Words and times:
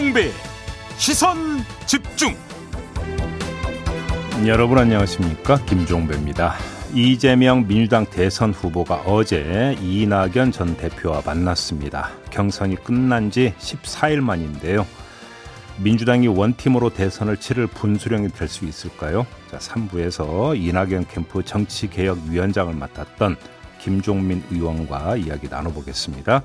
김종배 0.00 0.30
시선 0.96 1.36
집중 1.84 2.34
여러분 4.46 4.78
안녕하십니까 4.78 5.62
김종배입니다. 5.66 6.54
이재명 6.94 7.66
민주당 7.66 8.06
대선 8.06 8.50
후보가 8.54 9.02
어제 9.04 9.76
이낙연 9.82 10.52
전 10.52 10.74
대표와 10.78 11.20
만났습니다. 11.26 12.12
경선이 12.30 12.76
끝난 12.76 13.30
지 13.30 13.52
14일 13.58 14.20
만인데요. 14.20 14.86
민주당이 15.82 16.28
원팀으로 16.28 16.88
대선을 16.94 17.36
치를 17.36 17.66
분수령이 17.66 18.28
될 18.28 18.48
수 18.48 18.64
있을까요? 18.64 19.26
자, 19.50 19.58
3부에서 19.58 20.58
이낙연 20.58 21.08
캠프 21.08 21.44
정치개혁위원장을 21.44 22.72
맡았던 22.72 23.36
김종민 23.78 24.42
의원과 24.50 25.16
이야기 25.16 25.48
나눠보겠습니다. 25.50 26.44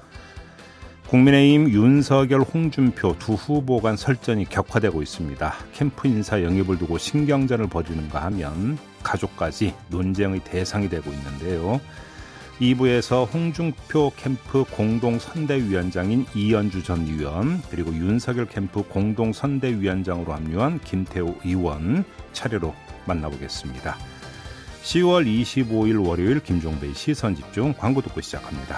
국민의힘 1.08 1.70
윤석열, 1.70 2.42
홍준표 2.42 3.16
두 3.20 3.34
후보 3.34 3.80
간 3.80 3.96
설전이 3.96 4.46
격화되고 4.50 5.04
있습니다. 5.04 5.54
캠프 5.74 6.08
인사 6.08 6.42
영입을 6.42 6.80
두고 6.80 6.98
신경전을 6.98 7.68
벌이는가 7.68 8.24
하면 8.24 8.78
가족까지 9.04 9.76
논쟁의 9.90 10.44
대상이 10.44 10.90
되고 10.90 11.12
있는데요. 11.12 11.80
2부에서 12.60 13.32
홍준표 13.32 14.14
캠프 14.16 14.64
공동 14.64 15.20
선대위원장인 15.20 16.26
이현주 16.34 16.84
전 16.84 17.06
의원 17.06 17.62
그리고 17.70 17.94
윤석열 17.94 18.48
캠프 18.48 18.82
공동 18.82 19.32
선대위원장으로 19.32 20.34
합류한 20.34 20.80
김태호 20.80 21.36
의원 21.44 22.04
차례로 22.34 22.74
만나보겠습니다. 23.06 23.96
10월 24.84 25.26
25일 25.26 26.08
월요일 26.08 26.40
김종배의 26.40 26.94
시선 26.96 27.36
집중 27.36 27.74
광고 27.74 28.02
듣고 28.02 28.22
시작합니다. 28.22 28.78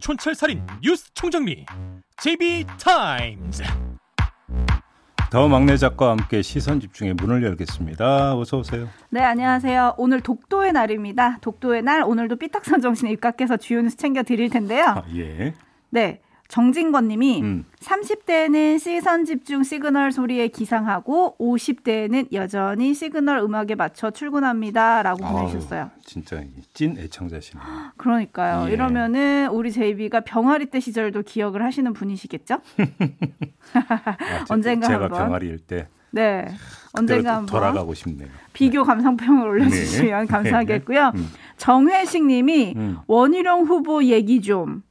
촌철살인 0.00 0.66
뉴스 0.82 1.12
총정리 1.14 1.66
JB타임즈 2.18 3.62
더 5.30 5.46
막내 5.46 5.76
작가와 5.76 6.12
함께 6.12 6.42
시선 6.42 6.80
집중의 6.80 7.14
문을 7.14 7.44
열겠습니다. 7.44 8.36
어서 8.36 8.58
오세요. 8.58 8.88
네, 9.10 9.20
안녕하세요. 9.20 9.94
오늘 9.96 10.20
독도의 10.20 10.72
날입니다. 10.72 11.38
독도의 11.40 11.82
날 11.82 12.02
오늘도 12.02 12.34
삐딱선 12.34 12.80
정신에 12.80 13.12
입각해서 13.12 13.56
주요 13.56 13.80
뉴스 13.80 13.96
챙겨 13.96 14.24
드릴 14.24 14.50
텐데요. 14.50 14.86
아, 14.86 15.04
예. 15.14 15.54
네. 15.90 16.20
정진권 16.50 17.06
님이 17.06 17.40
음. 17.42 17.64
30대는 17.78 18.80
시선 18.80 19.24
집중 19.24 19.62
시그널 19.62 20.10
소리에 20.10 20.48
기상하고 20.48 21.36
50대는 21.38 22.32
여전히 22.32 22.92
시그널 22.92 23.38
음악에 23.38 23.76
맞춰 23.76 24.10
출근합니다. 24.10 25.02
라고 25.04 25.24
보내주셨어요. 25.24 25.82
아우, 25.82 25.90
진짜 26.04 26.42
찐 26.74 26.98
애청자시네요. 26.98 27.64
그러니까요. 27.96 28.68
예. 28.68 28.72
이러면은 28.72 29.48
우리 29.52 29.70
제이비가 29.70 30.20
병아리 30.22 30.66
때 30.66 30.80
시절도 30.80 31.22
기억을 31.22 31.62
하시는 31.64 31.92
분이시겠죠? 31.92 32.58
아, 33.74 34.16
제- 34.44 34.52
언젠가 34.52 34.88
제가 34.88 35.04
한번. 35.04 35.18
병아리일 35.18 35.58
때 35.60 35.86
네. 36.10 36.48
언젠가 36.94 37.36
한번 37.36 37.46
돌아가고 37.46 37.94
싶네요. 37.94 38.28
비교 38.52 38.82
감상평을 38.82 39.46
올려주시면 39.46 40.20
네. 40.22 40.26
감사하겠고요. 40.32 41.12
음. 41.14 41.28
정회식 41.58 42.26
님이 42.26 42.74
음. 42.76 42.96
원희룡 43.06 43.66
후보 43.66 44.02
얘기 44.02 44.40
좀. 44.40 44.82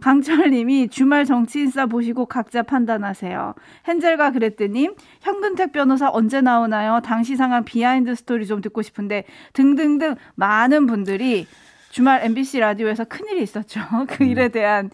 강철 0.00 0.50
님이 0.50 0.88
주말 0.88 1.24
정치인싸 1.24 1.86
보시고 1.86 2.26
각자 2.26 2.62
판단하세요. 2.62 3.54
헨젤과 3.88 4.32
그랬더님, 4.32 4.94
현근택 5.20 5.72
변호사 5.72 6.10
언제 6.10 6.40
나오나요? 6.40 7.00
당시 7.02 7.36
상황 7.36 7.64
behind 7.64 8.14
story 8.14 8.46
좀 8.46 8.60
듣고 8.60 8.82
싶은데 8.82 9.24
등등등 9.54 10.16
많은 10.34 10.86
분들이 10.86 11.46
주말 11.90 12.24
MBC 12.24 12.60
라디오에서 12.60 13.04
큰일이 13.04 13.42
있었죠. 13.42 13.80
그 14.08 14.24
음. 14.24 14.28
일에 14.28 14.48
대한 14.48 14.90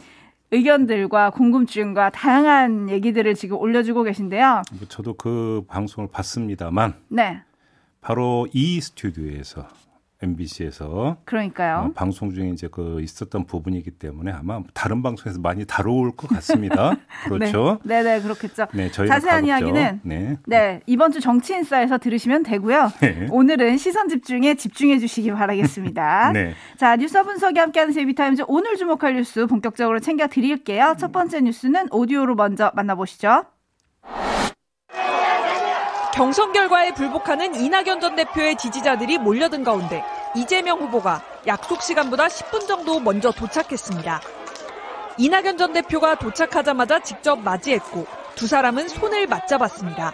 의견들과 0.53 1.31
궁금증과 1.31 2.11
다양한 2.11 2.91
얘기들을 2.91 3.35
지금 3.35 3.57
올려주고 3.57 4.03
계신데요. 4.05 4.63
뭐 4.73 4.89
저도 4.89 5.15
그 5.15 5.65
방송을 5.67 6.11
봤습니다만 6.13 6.95
네. 7.09 7.43
바로 8.03 8.47
이 8.53 8.81
스튜디오에서 8.81 9.67
MBC에서 10.23 11.17
그러니까요. 11.25 11.89
어, 11.89 11.93
방송 11.95 12.33
중에 12.33 12.49
이제 12.51 12.69
그 12.71 13.01
있었던 13.01 13.47
부분이기 13.47 13.91
때문에 13.93 14.33
아마 14.33 14.61
다른 14.75 15.03
방송에서 15.03 15.41
많이 15.41 15.65
다뤄올 15.65 16.17
것 16.17 16.29
같습니다. 16.29 16.97
그렇죠? 17.27 17.79
네, 17.85 18.03
네, 18.03 18.21
그렇겠죠. 18.21 18.67
네, 18.73 18.91
자세한 18.91 19.21
가급적, 19.21 19.47
이야기는 19.47 20.01
네. 20.05 20.37
네, 20.47 20.81
이번 20.87 21.13
주 21.13 21.21
정치인싸에서 21.21 21.99
들으시면 21.99 22.43
되고요. 22.43 22.91
네. 23.01 23.27
오늘은 23.31 23.77
시선 23.77 24.09
집중에 24.09 24.55
집중해 24.55 24.99
주시기 24.99 25.33
바라겠습니다. 25.33 26.33
네. 26.35 26.55
자, 26.77 26.97
뉴스 26.97 27.23
분석이 27.23 27.59
함께하는 27.59 27.93
제비타임즈 27.93 28.45
오늘 28.49 28.77
주목할 28.77 29.15
뉴스 29.15 29.47
본격적으로 29.47 30.01
챙겨 30.01 30.27
드릴게요. 30.27 30.95
첫 30.99 31.13
번째 31.13 31.41
뉴스는 31.41 31.89
오디오로 31.91 32.35
먼저 32.35 32.71
만나보시죠. 32.75 33.45
경선 36.15 36.53
결과에 36.53 36.93
불복하는 36.93 37.55
이낙연 37.55 38.01
전 38.01 38.15
대표의 38.15 38.57
지지자들이 38.57 39.17
몰려든 39.17 39.65
가운데 39.65 40.05
이재명 40.37 40.79
후보가 40.79 41.25
약속 41.47 41.83
시간보다 41.83 42.29
10분 42.29 42.69
정도 42.69 43.01
먼저 43.01 43.33
도착했습니다. 43.33 44.21
이낙연 45.17 45.57
전 45.57 45.73
대표가 45.73 46.15
도착하자마자 46.17 47.03
직접 47.03 47.37
맞이했고 47.37 48.07
두 48.35 48.47
사람은 48.47 48.89
손을 48.89 49.27
맞잡았습니다. 49.27 50.13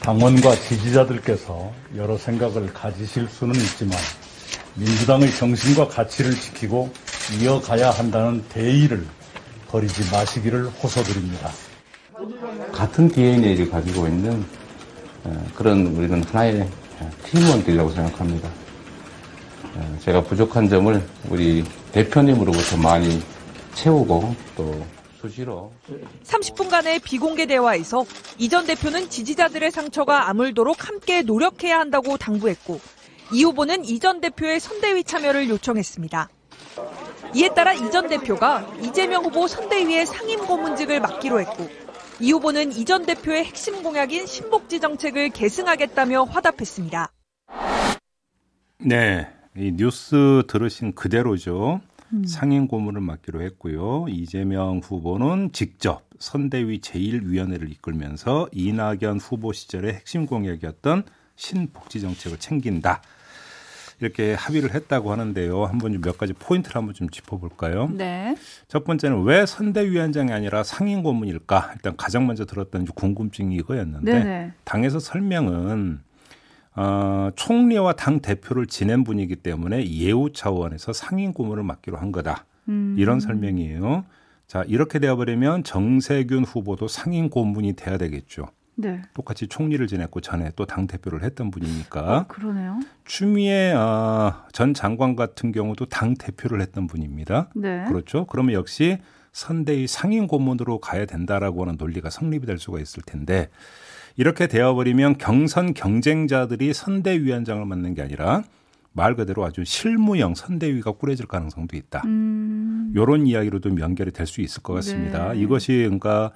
당원과 0.00 0.56
지지자들께서 0.56 1.72
여러 1.96 2.18
생각을 2.18 2.72
가지실 2.74 3.28
수는 3.28 3.54
있지만 3.54 3.98
민주당의 4.74 5.34
정신과 5.34 5.88
가치를 5.88 6.32
지키고 6.34 6.92
이어가야 7.40 7.90
한다는 7.90 8.44
대의를 8.50 9.06
버리지 9.68 10.10
마시기를 10.10 10.66
호소드립니다. 10.66 11.50
같은 12.72 13.08
DNA를 13.08 13.70
가지고 13.70 14.06
있는 14.06 14.32
어, 14.42 14.61
그런 15.54 15.86
우리는 15.86 16.22
하나의 16.24 16.68
팀원들이라고 17.24 17.90
생각합니다. 17.90 18.48
어, 19.74 19.98
제가 20.00 20.22
부족한 20.22 20.68
점을 20.68 21.02
우리 21.30 21.64
대표님으로부터 21.92 22.76
많이 22.76 23.22
채우고 23.74 24.34
또 24.56 24.84
수시로 25.20 25.72
30분간의 26.24 27.02
비공개 27.02 27.46
대화에서 27.46 28.04
이전 28.38 28.66
대표는 28.66 29.08
지지자들의 29.08 29.70
상처가 29.70 30.28
아물도록 30.28 30.88
함께 30.88 31.22
노력해야 31.22 31.78
한다고 31.78 32.16
당부했고 32.16 32.80
이 33.32 33.44
후보는 33.44 33.84
이전 33.84 34.20
대표의 34.20 34.60
선대위 34.60 35.04
참여를 35.04 35.48
요청했습니다. 35.48 36.28
이에 37.34 37.48
따라 37.50 37.72
이전 37.72 38.08
대표가 38.08 38.66
이재명 38.82 39.24
후보 39.24 39.46
선대위의 39.46 40.06
상임 40.06 40.44
고문직을 40.44 41.00
맡기로 41.00 41.40
했고 41.40 41.68
이 42.22 42.30
후보는 42.30 42.70
이전 42.70 43.04
대표의 43.04 43.44
핵심 43.46 43.82
공약인 43.82 44.26
신복지 44.26 44.78
정책을 44.78 45.30
계승하겠다며 45.30 46.22
화답했습니다. 46.22 47.10
네. 48.78 49.26
이 49.56 49.72
뉴스 49.72 50.44
들으신 50.46 50.94
그대로죠. 50.94 51.80
상임 52.24 52.68
고문을 52.68 53.00
맡기로 53.00 53.42
했고요. 53.42 54.06
이재명 54.08 54.78
후보는 54.78 55.50
직접 55.52 56.04
선대위 56.20 56.80
제1위원회를 56.80 57.68
이끌면서 57.72 58.48
이낙연 58.52 59.18
후보 59.18 59.52
시절의 59.52 59.94
핵심 59.94 60.26
공약이었던 60.26 61.02
신복지 61.34 62.00
정책을 62.00 62.38
챙긴다. 62.38 63.02
이렇게 64.02 64.34
합의를 64.34 64.74
했다고 64.74 65.12
하는데요. 65.12 65.64
한번 65.64 66.00
몇 66.00 66.18
가지 66.18 66.32
포인트를 66.32 66.76
한번 66.76 66.92
좀 66.92 67.08
짚어볼까요? 67.08 67.88
네. 67.94 68.36
첫 68.66 68.84
번째는 68.84 69.22
왜 69.22 69.46
선대위원장이 69.46 70.32
아니라 70.32 70.64
상임 70.64 71.02
고문일까? 71.04 71.70
일단 71.74 71.96
가장 71.96 72.26
먼저 72.26 72.44
들었던 72.44 72.84
궁금증이 72.86 73.54
이거였는데 73.56 74.12
네네. 74.12 74.52
당에서 74.64 74.98
설명은 74.98 76.00
어, 76.74 77.30
총리와 77.36 77.92
당 77.92 78.20
대표를 78.20 78.66
지낸 78.66 79.04
분이기 79.04 79.36
때문에 79.36 79.88
예우 79.88 80.32
차원에서 80.32 80.92
상임 80.92 81.32
고문을 81.32 81.62
맡기로 81.62 81.96
한 81.96 82.10
거다. 82.10 82.46
음. 82.68 82.96
이런 82.98 83.20
설명이에요. 83.20 84.04
자 84.48 84.64
이렇게 84.66 84.98
되어버리면 84.98 85.62
정세균 85.64 86.44
후보도 86.44 86.88
상임 86.88 87.30
고문이 87.30 87.74
돼야 87.74 87.98
되겠죠. 87.98 88.48
네. 88.74 89.02
똑같이 89.14 89.46
총리를 89.46 89.86
지냈고 89.86 90.20
전에 90.20 90.50
또 90.56 90.64
당 90.64 90.86
대표를 90.86 91.22
했던 91.22 91.50
분이니까 91.50 92.18
어, 92.18 92.26
그러네요. 92.28 92.80
추미애 93.04 93.72
어, 93.72 94.44
전 94.52 94.72
장관 94.74 95.14
같은 95.16 95.52
경우도 95.52 95.86
당 95.86 96.14
대표를 96.14 96.60
했던 96.60 96.86
분입니다. 96.86 97.50
네. 97.54 97.84
그렇죠. 97.88 98.26
그러면 98.26 98.54
역시 98.54 98.98
선대위 99.32 99.86
상임 99.86 100.26
고문으로 100.26 100.78
가야 100.80 101.04
된다라고 101.06 101.62
하는 101.62 101.76
논리가 101.78 102.10
성립이 102.10 102.46
될 102.46 102.58
수가 102.58 102.80
있을 102.80 103.02
텐데 103.04 103.48
이렇게 104.16 104.46
되어버리면 104.46 105.16
경선 105.18 105.72
경쟁자들이 105.74 106.72
선대위원장을 106.74 107.64
맡는 107.64 107.94
게 107.94 108.02
아니라 108.02 108.42
말 108.94 109.14
그대로 109.16 109.42
아주 109.44 109.64
실무형 109.64 110.34
선대위가 110.34 110.92
꾸려질 110.92 111.26
가능성도 111.26 111.78
있다. 111.78 112.02
음. 112.04 112.92
요런 112.94 113.26
이야기로도 113.26 113.78
연결이 113.78 114.10
될 114.10 114.26
수 114.26 114.42
있을 114.42 114.62
것 114.62 114.74
같습니다. 114.74 115.32
네. 115.32 115.40
이것이 115.40 115.72
그러니까 115.84 116.30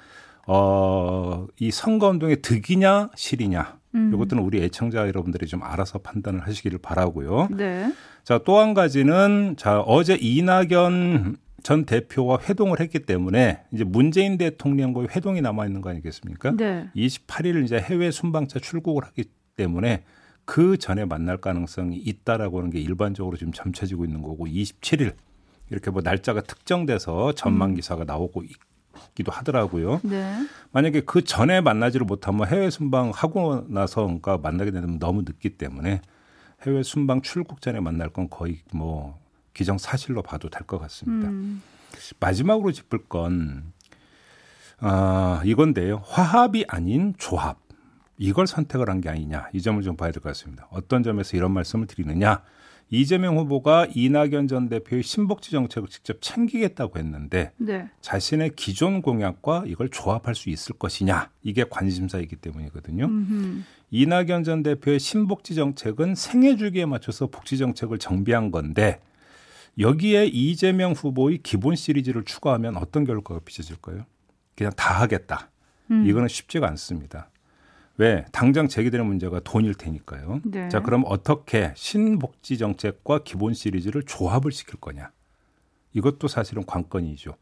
어, 0.46 1.46
이 1.58 1.70
선거운동의 1.70 2.42
득이냐 2.42 3.10
실이냐 3.16 3.78
음. 3.94 4.12
이것들은 4.14 4.42
우리 4.42 4.62
애청자 4.62 5.06
여러분들이 5.08 5.46
좀 5.46 5.62
알아서 5.62 5.98
판단을 5.98 6.46
하시기를 6.46 6.78
바라고요. 6.78 7.48
네. 7.50 7.92
자, 8.24 8.38
또 8.38 8.58
한 8.58 8.74
가지는 8.74 9.54
자, 9.56 9.80
어제 9.80 10.16
이낙연 10.20 11.36
전 11.62 11.84
대표와 11.84 12.38
회동을 12.48 12.78
했기 12.80 13.00
때문에 13.00 13.62
이제 13.72 13.82
문재인 13.82 14.38
대통령과의 14.38 15.08
회동이 15.14 15.40
남아 15.40 15.66
있는 15.66 15.80
거 15.80 15.90
아니겠습니까? 15.90 16.52
네. 16.56 16.88
28일 16.94 17.64
이제 17.64 17.78
해외 17.78 18.10
순방차 18.10 18.60
출국을 18.60 19.04
하기 19.04 19.24
때문에 19.56 20.04
그 20.44 20.76
전에 20.76 21.04
만날 21.06 21.38
가능성이 21.38 21.96
있다라고 21.96 22.58
하는 22.58 22.70
게 22.70 22.78
일반적으로 22.78 23.36
지금 23.36 23.52
점쳐지고 23.52 24.04
있는 24.04 24.22
거고 24.22 24.46
27일 24.46 25.14
이렇게 25.70 25.90
뭐 25.90 26.02
날짜가 26.02 26.42
특정돼서 26.42 27.32
전망 27.32 27.74
기사가 27.74 28.04
나오고 28.04 28.44
있 28.44 28.50
기도 29.14 29.32
하더라고요. 29.32 30.00
네. 30.04 30.46
만약에 30.72 31.00
그 31.02 31.24
전에 31.24 31.60
만나지를 31.60 32.06
못하면 32.06 32.46
해외 32.48 32.70
순방 32.70 33.10
하고 33.14 33.64
나서 33.68 34.02
그러니까 34.04 34.38
만나게 34.38 34.70
되면 34.70 34.98
너무 34.98 35.22
늦기 35.22 35.50
때문에 35.58 36.00
해외 36.66 36.82
순방 36.82 37.22
출국 37.22 37.60
전에 37.60 37.80
만날 37.80 38.08
건 38.10 38.28
거의 38.30 38.60
뭐 38.72 39.18
기정 39.54 39.78
사실로 39.78 40.22
봐도 40.22 40.48
될 40.50 40.62
것 40.66 40.78
같습니다. 40.78 41.28
음. 41.28 41.62
마지막으로 42.20 42.72
짚을 42.72 43.06
건 43.08 43.72
아, 44.78 45.40
이건데요. 45.44 46.02
화합이 46.04 46.64
아닌 46.68 47.14
조합. 47.18 47.58
이걸 48.18 48.46
선택을 48.46 48.88
한 48.90 49.00
게 49.00 49.08
아니냐. 49.08 49.48
이 49.52 49.60
점을 49.62 49.80
좀 49.82 49.96
봐야 49.96 50.10
될 50.10 50.22
것 50.22 50.28
같습니다. 50.30 50.66
어떤 50.70 51.02
점에서 51.02 51.36
이런 51.36 51.52
말씀을 51.52 51.86
드리느냐. 51.86 52.42
이재명 52.88 53.36
후보가 53.36 53.88
이낙연 53.94 54.46
전 54.46 54.68
대표의 54.68 55.02
신복지 55.02 55.50
정책을 55.50 55.88
직접 55.88 56.18
챙기겠다고 56.20 56.98
했는데 56.98 57.52
네. 57.56 57.88
자신의 58.00 58.52
기존 58.54 59.02
공약과 59.02 59.64
이걸 59.66 59.88
조합할 59.88 60.34
수 60.34 60.50
있을 60.50 60.76
것이냐. 60.76 61.30
이게 61.42 61.64
관심사이기 61.68 62.36
때문이거든요. 62.36 63.06
음흠. 63.06 63.62
이낙연 63.90 64.44
전 64.44 64.62
대표의 64.62 65.00
신복지 65.00 65.54
정책은 65.54 66.14
생애 66.14 66.56
주기에 66.56 66.86
맞춰서 66.86 67.26
복지 67.26 67.58
정책을 67.58 67.98
정비한 67.98 68.50
건데 68.50 69.00
여기에 69.78 70.26
이재명 70.26 70.92
후보의 70.92 71.38
기본 71.42 71.76
시리즈를 71.76 72.24
추가하면 72.24 72.76
어떤 72.76 73.04
결과가 73.04 73.40
빚어질까요? 73.44 74.06
그냥 74.54 74.72
다 74.74 75.00
하겠다. 75.00 75.50
음. 75.90 76.06
이거는 76.06 76.28
쉽지가 76.28 76.66
않습니다. 76.68 77.30
왜? 77.98 78.24
당장 78.32 78.68
제기되는 78.68 79.06
문제가 79.06 79.40
돈일 79.40 79.74
테니까요. 79.74 80.40
네. 80.44 80.68
자, 80.68 80.80
그럼 80.80 81.04
어떻게 81.06 81.72
신복지 81.74 82.58
정책과 82.58 83.20
기본 83.24 83.54
시리즈를 83.54 84.02
조합을 84.02 84.52
시킬 84.52 84.78
거냐? 84.80 85.10
이것도 85.94 86.28
사실은 86.28 86.64
관건이죠. 86.66 87.36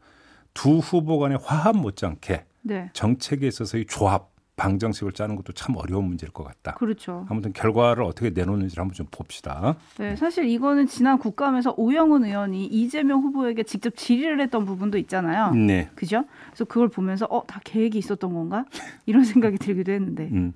두 0.53 0.77
후보 0.77 1.19
간의 1.19 1.39
화합 1.43 1.75
못지않게 1.75 2.45
네. 2.61 2.89
정책에 2.93 3.47
있어서의 3.47 3.85
조합, 3.87 4.31
방정식을 4.57 5.11
짜는 5.11 5.35
것도 5.35 5.53
참 5.53 5.75
어려운 5.75 6.05
문제일 6.05 6.31
것 6.31 6.43
같다. 6.43 6.73
그렇죠. 6.75 7.25
아무튼 7.29 7.51
결과를 7.53 8.03
어떻게 8.03 8.29
내놓는지를 8.29 8.81
한번 8.81 8.93
좀 8.93 9.05
봅시다. 9.11 9.75
네, 9.97 10.15
사실 10.15 10.45
이거는 10.45 10.87
지난 10.87 11.17
국감에서 11.19 11.73
오영훈 11.77 12.23
의원이 12.25 12.65
이재명 12.67 13.21
후보에게 13.21 13.63
직접 13.63 13.95
질의를 13.95 14.39
했던 14.41 14.65
부분도 14.65 14.97
있잖아요. 14.99 15.51
네. 15.51 15.89
그죠? 15.95 16.23
그래서 16.47 16.65
그걸 16.65 16.87
보면서 16.87 17.25
어, 17.29 17.45
다 17.45 17.59
계획이 17.63 17.97
있었던 17.97 18.33
건가? 18.33 18.65
이런 19.05 19.23
생각이 19.25 19.57
들기도 19.57 19.91
했는데. 19.91 20.29
음. 20.31 20.53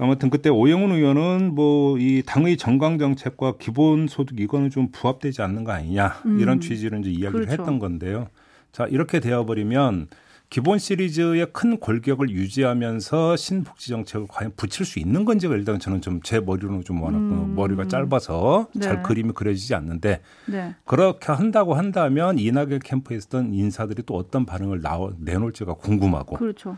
아무튼 0.00 0.30
그때 0.30 0.48
오영훈 0.48 0.92
의원은 0.92 1.54
뭐 1.54 1.98
이 1.98 2.22
당의 2.24 2.56
정강 2.56 2.98
정책과 2.98 3.54
기본 3.58 4.06
소득 4.06 4.38
이거는 4.38 4.70
좀 4.70 4.90
부합되지 4.92 5.42
않는 5.42 5.64
거 5.64 5.72
아니냐 5.72 6.20
음. 6.26 6.38
이런 6.38 6.60
취지로 6.60 6.98
이제 6.98 7.10
이야기를 7.10 7.46
그렇죠. 7.46 7.62
했던 7.62 7.78
건데요. 7.80 8.28
자 8.70 8.86
이렇게 8.86 9.18
되어 9.18 9.44
버리면 9.46 10.06
기본 10.50 10.78
시리즈의 10.78 11.48
큰 11.52 11.76
골격을 11.78 12.30
유지하면서 12.30 13.36
신복지 13.36 13.88
정책을 13.90 14.26
과연 14.30 14.52
붙일 14.56 14.86
수 14.86 14.98
있는 14.98 15.24
건지가 15.26 15.54
일단 15.54 15.78
저는 15.78 16.00
좀 16.00 16.20
제 16.22 16.40
머리로는 16.40 16.84
좀 16.84 17.02
워낙 17.02 17.18
음. 17.18 17.54
머리가 17.54 17.86
짧아서 17.86 18.68
네. 18.74 18.80
잘 18.80 19.02
그림이 19.02 19.32
그려지지 19.32 19.74
않는데 19.74 20.20
네. 20.46 20.74
그렇게 20.84 21.32
한다고 21.32 21.74
한다면 21.74 22.38
이낙연 22.38 22.80
캠프에 22.80 23.16
있었던 23.18 23.52
인사들이 23.52 24.02
또 24.04 24.16
어떤 24.16 24.46
반응을 24.46 24.80
나오, 24.80 25.12
내놓을지가 25.18 25.74
궁금하고 25.74 26.36
그렇죠. 26.36 26.76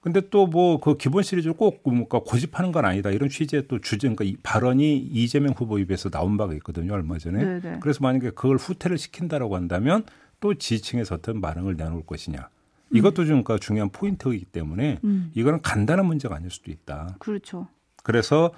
근데 0.00 0.20
또 0.30 0.46
뭐 0.48 0.80
그 0.80 0.96
기본 0.96 1.22
시리즈를 1.22 1.54
꼭 1.54 1.80
뭔가 1.84 2.18
고집하는 2.18 2.72
건 2.72 2.84
아니다 2.84 3.10
이런 3.10 3.28
취지의 3.28 3.68
또 3.68 3.78
주제 3.80 4.08
그러니까 4.08 4.24
이 4.24 4.36
발언이 4.42 4.98
이재명 4.98 5.54
후보 5.56 5.78
입에서 5.78 6.10
나온 6.10 6.36
바가 6.36 6.54
있거든요 6.54 6.92
얼마 6.92 7.18
전에 7.18 7.44
네, 7.44 7.60
네. 7.60 7.78
그래서 7.80 8.00
만약에 8.02 8.30
그걸 8.30 8.56
후퇴를 8.56 8.98
시킨다라고 8.98 9.54
한다면 9.54 10.04
또 10.40 10.54
지층에서 10.54 11.14
어떤 11.14 11.40
반응을 11.40 11.76
내놓을 11.76 12.02
것이냐 12.04 12.48
이것도 12.92 13.24
좀 13.24 13.42
그러니까 13.42 13.58
중요한 13.58 13.90
포인트이기 13.90 14.46
때문에 14.46 14.98
음. 15.04 15.30
이거는 15.34 15.62
간단한 15.62 16.06
문제가 16.06 16.36
아닐 16.36 16.50
수도 16.50 16.70
있다 16.70 17.16
그렇죠. 17.18 17.68
그래서 18.02 18.52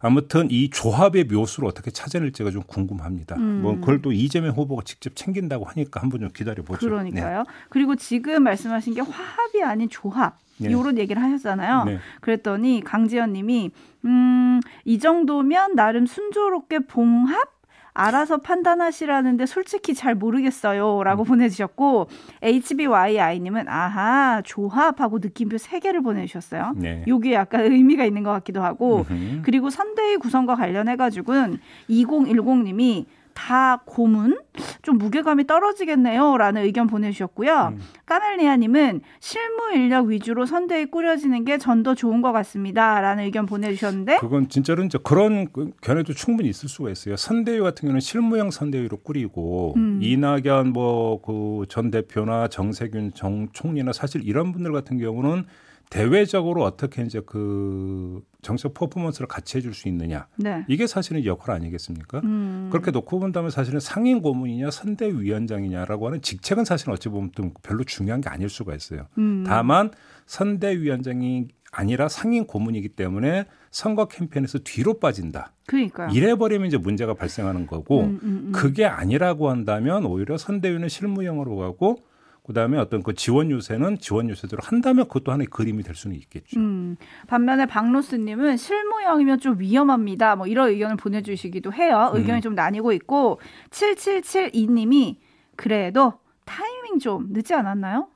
아무튼 0.00 0.48
이 0.50 0.68
조합의 0.68 1.24
묘수를 1.24 1.68
어떻게 1.68 1.92
찾아낼지가 1.92 2.50
좀 2.50 2.62
궁금합니다. 2.66 3.36
음. 3.36 3.62
뭐 3.62 3.76
그걸 3.76 4.02
또 4.02 4.10
이재명 4.10 4.52
후보가 4.52 4.82
직접 4.84 5.14
챙긴다고 5.14 5.64
하니까 5.64 6.00
한번 6.02 6.20
좀 6.20 6.30
기다려 6.30 6.64
보죠. 6.64 6.80
그러니까요. 6.80 7.44
그리고 7.68 7.94
지금 7.94 8.42
말씀하신 8.42 8.94
게 8.94 9.00
화합이 9.00 9.62
아닌 9.62 9.88
조합. 9.88 10.36
네. 10.58 10.70
이런 10.70 10.98
얘기를 10.98 11.22
하셨잖아요. 11.22 11.84
네. 11.84 11.98
그랬더니 12.20 12.82
강지연 12.84 13.32
님이 13.32 13.70
음, 14.04 14.60
이 14.84 14.98
정도면 14.98 15.76
나름 15.76 16.06
순조롭게 16.06 16.80
봉합 16.80 17.61
알아서 17.94 18.38
판단하시라는데 18.38 19.46
솔직히 19.46 19.94
잘 19.94 20.14
모르겠어요. 20.14 20.98
음. 20.98 21.04
라고 21.04 21.24
보내주셨고, 21.24 22.08
HBYI님은 22.42 23.68
아하, 23.68 24.42
조합하고 24.44 25.18
느낌표 25.18 25.56
3개를 25.56 26.02
보내주셨어요. 26.02 26.74
네. 26.76 27.04
요게 27.06 27.34
약간 27.34 27.64
의미가 27.64 28.04
있는 28.04 28.22
것 28.22 28.30
같기도 28.32 28.62
하고, 28.62 29.04
음흠. 29.10 29.42
그리고 29.42 29.70
선대위 29.70 30.16
구성과 30.16 30.56
관련해가지고는 30.56 31.58
2010님이 31.90 33.06
다 33.34 33.82
고문? 33.86 34.38
좀 34.82 34.98
무게감이 34.98 35.46
떨어지겠네요. 35.46 36.36
라는 36.36 36.62
의견 36.62 36.86
보내주셨고요. 36.86 37.72
음. 37.74 37.80
까멜리아님은 38.06 39.00
실무 39.20 39.72
인력 39.74 40.06
위주로 40.06 40.46
선대위 40.46 40.86
꾸려지는 40.86 41.44
게 41.44 41.58
전 41.58 41.82
더 41.82 41.94
좋은 41.94 42.20
것 42.22 42.32
같습니다. 42.32 43.00
라는 43.00 43.24
의견 43.24 43.46
보내주셨는데, 43.46 44.18
그건 44.18 44.48
진짜로 44.48 44.84
이제 44.84 44.98
그런 45.02 45.48
그 45.52 45.70
견해도 45.80 46.12
충분히 46.12 46.48
있을 46.48 46.68
수가 46.68 46.90
있어요. 46.90 47.16
선대위 47.16 47.60
같은 47.60 47.82
경우는 47.86 48.00
실무형 48.00 48.50
선대위로 48.50 48.98
꾸리고 48.98 49.74
음. 49.76 49.98
이낙연 50.02 50.72
뭐 50.72 51.20
그 51.22 51.66
전 51.68 51.90
대표나 51.90 52.48
정세균 52.48 53.12
정 53.14 53.48
총리나 53.52 53.92
사실 53.92 54.22
이런 54.24 54.52
분들 54.52 54.72
같은 54.72 54.98
경우는 54.98 55.44
대외적으로 55.92 56.64
어떻게 56.64 57.02
이제 57.02 57.20
그 57.26 58.22
정책 58.40 58.72
퍼포먼스를 58.72 59.28
같이 59.28 59.58
해줄 59.58 59.74
수 59.74 59.88
있느냐 59.88 60.26
네. 60.36 60.64
이게 60.66 60.86
사실은 60.86 61.26
역할 61.26 61.54
아니겠습니까? 61.54 62.22
음, 62.24 62.70
그렇게 62.72 62.90
놓고 62.90 63.20
본다면 63.20 63.50
사실은 63.50 63.78
상임 63.78 64.22
고문이냐 64.22 64.70
선대위원장이냐라고 64.70 66.06
하는 66.06 66.22
직책은 66.22 66.64
사실 66.64 66.90
어찌 66.90 67.10
보면 67.10 67.32
좀 67.36 67.52
별로 67.62 67.84
중요한 67.84 68.22
게 68.22 68.30
아닐 68.30 68.48
수가 68.48 68.74
있어요. 68.74 69.06
음, 69.18 69.44
다만 69.46 69.90
선대위원장이 70.24 71.48
아니라 71.70 72.08
상임 72.08 72.46
고문이기 72.46 72.90
때문에 72.90 73.44
선거 73.70 74.06
캠페인에서 74.06 74.60
뒤로 74.60 74.98
빠진다. 74.98 75.52
그러니까요. 75.66 76.08
이래버리면 76.10 76.68
이제 76.68 76.78
문제가 76.78 77.12
발생하는 77.12 77.66
거고 77.66 78.00
음, 78.00 78.20
음, 78.22 78.42
음. 78.46 78.52
그게 78.52 78.86
아니라고 78.86 79.50
한다면 79.50 80.06
오히려 80.06 80.38
선대위는 80.38 80.88
실무형으로 80.88 81.56
가고 81.56 81.98
그다음에 82.44 82.76
어떤 82.76 83.02
그 83.04 83.14
지원 83.14 83.50
유세는 83.50 83.98
지원 83.98 84.28
유세대로 84.28 84.60
한다면 84.64 85.06
그것도 85.06 85.30
하나의 85.30 85.46
그림이 85.46 85.82
될 85.84 85.94
수는 85.94 86.16
있겠죠. 86.16 86.58
음, 86.58 86.96
반면에 87.28 87.66
박로스님은 87.66 88.56
실무형이면 88.56 89.38
좀 89.38 89.60
위험합니다. 89.60 90.34
뭐 90.36 90.46
이런 90.48 90.68
의견을 90.70 90.96
보내주시기도 90.96 91.72
해요. 91.72 92.10
의견이 92.14 92.40
음. 92.40 92.42
좀 92.42 92.54
나뉘고 92.56 92.92
있고 92.94 93.40
7772님이 93.70 95.16
그래도 95.56 96.14
타이밍 96.44 96.98
좀 96.98 97.28
늦지 97.30 97.54
않았나요? 97.54 98.08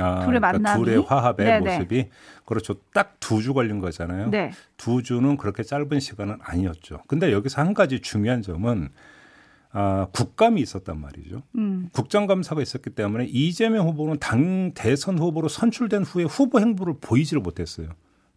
아, 0.00 0.24
둘의 0.24 0.40
그러니까? 0.40 0.76
둘의 0.76 1.02
화합의 1.02 1.46
네네. 1.46 1.74
모습이 1.76 2.08
그렇죠. 2.46 2.74
딱 2.92 3.14
두 3.20 3.40
주 3.40 3.54
걸린 3.54 3.78
거잖아요. 3.78 4.28
네. 4.30 4.50
두 4.76 5.02
주는 5.02 5.36
그렇게 5.36 5.62
짧은 5.62 6.00
시간은 6.00 6.38
아니었죠. 6.42 7.02
근데 7.06 7.32
여기서 7.32 7.60
한 7.60 7.72
가지 7.74 8.00
중요한 8.00 8.42
점은 8.42 8.88
아, 9.76 10.06
국감이 10.12 10.60
있었단 10.60 11.00
말이죠. 11.00 11.42
음. 11.56 11.88
국정감사가 11.92 12.62
있었기 12.62 12.90
때문에 12.90 13.24
이재명 13.26 13.88
후보는 13.88 14.18
당 14.20 14.72
대선 14.72 15.18
후보로 15.18 15.48
선출된 15.48 16.04
후에 16.04 16.24
후보 16.24 16.60
행보를 16.60 16.94
보이지를 17.00 17.42
못했어요. 17.42 17.88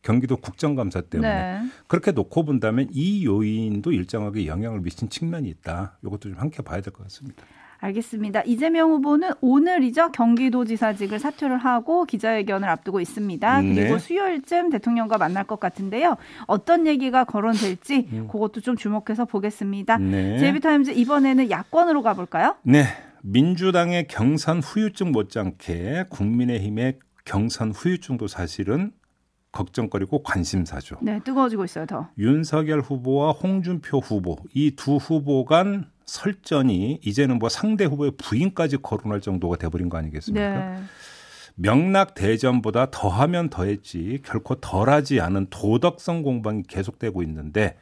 경기도 0.02 0.38
국정감사 0.38 1.02
때문에 1.02 1.30
네. 1.62 1.70
그렇게 1.88 2.12
놓고 2.12 2.44
본다면 2.46 2.90
이 2.92 3.24
요인도 3.26 3.92
일정하게 3.92 4.48
영향을 4.48 4.82
미친 4.82 5.10
측면이 5.10 5.48
있다. 5.50 5.98
이것도 6.04 6.30
좀 6.30 6.34
함께 6.38 6.64
봐야 6.64 6.82
될 6.82 6.92
것 6.92 7.04
같습니다. 7.04 7.44
알겠습니다. 7.80 8.42
이재명 8.46 8.92
후보는 8.92 9.32
오늘이죠 9.42 10.12
경기도지사직을 10.12 11.20
사퇴를 11.20 11.58
하고 11.58 12.06
기자회견을 12.06 12.68
앞두고 12.70 13.00
있습니다. 13.00 13.62
네. 13.62 13.76
그리고 13.76 13.98
수요일쯤 13.98 14.70
대통령과 14.70 15.18
만날 15.18 15.44
것 15.44 15.60
같은데요. 15.60 16.18
어떤 16.46 16.88
얘기가 16.88 17.24
거론될지 17.24 18.08
음. 18.12 18.28
그것도 18.32 18.62
좀 18.62 18.76
주목해서 18.76 19.26
보겠습니다. 19.26 19.98
네. 19.98 20.40
제비타임즈 20.40 20.92
이번에는 20.92 21.50
야권으로 21.50 22.02
가볼까요? 22.02 22.56
네. 22.64 22.86
민주당의 23.24 24.08
경선 24.08 24.62
후유증 24.62 25.12
못지않게 25.12 26.06
국민의힘의 26.10 27.00
경선 27.26 27.72
후유증도 27.72 28.28
사실은 28.28 28.92
걱정거리고 29.52 30.24
관심사죠. 30.24 30.98
네, 31.02 31.20
뜨거워지고 31.24 31.66
있어요 31.66 31.86
더. 31.86 32.10
윤석열 32.18 32.82
후보와 32.82 33.32
홍준표 33.32 34.00
후보 34.00 34.38
이 34.54 34.72
두 34.76 34.98
후보 34.98 35.46
간 35.46 35.90
설전이 36.06 37.00
이제는 37.04 37.40
뭐 37.40 37.50
상대 37.50 37.86
후보의 37.86 38.12
부인까지 38.18 38.78
거론할 38.78 39.22
정도가 39.22 39.58
돼버린 39.58 39.90
거 39.90 39.98
아니겠습니까? 39.98 40.72
네. 40.76 40.82
명락 41.56 42.14
대전보다 42.14 42.92
더하면 42.92 43.50
더했지 43.50 44.20
결코 44.24 44.56
덜하지 44.56 45.20
않은 45.22 45.48
도덕성 45.50 46.22
공방이 46.22 46.64
계속되고 46.64 47.24
있는데 47.24 47.78